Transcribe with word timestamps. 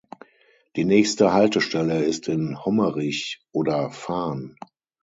Die 0.77 0.83
nächste 0.83 1.31
Haltestelle 1.31 2.03
ist 2.03 2.27
in 2.27 2.65
Hommerich 2.65 3.45
oder 3.51 3.91
Fahn. 3.91 4.55